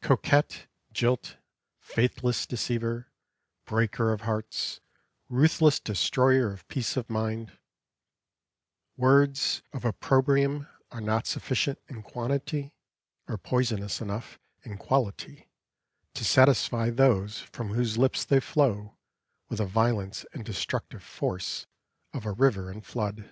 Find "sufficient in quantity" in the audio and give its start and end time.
11.26-12.76